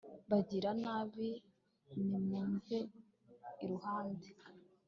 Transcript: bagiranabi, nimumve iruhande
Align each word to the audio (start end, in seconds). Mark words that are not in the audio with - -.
bagiranabi, 0.29 1.29
nimumve 2.05 2.77
iruhande 3.63 4.29